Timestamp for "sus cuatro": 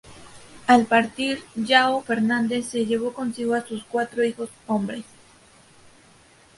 3.67-4.23